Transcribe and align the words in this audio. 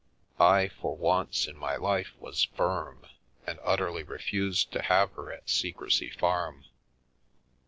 I, 0.49 0.69
for 0.69 0.95
once 0.97 1.45
in 1.45 1.55
my 1.55 1.75
life, 1.75 2.13
was 2.17 2.45
firm, 2.55 3.05
and 3.45 3.59
utterly 3.61 4.01
refused 4.01 4.71
to 4.71 4.81
have 4.81 5.11
her 5.11 5.31
at 5.31 5.47
Secrecy 5.47 6.09
Farm. 6.09 6.65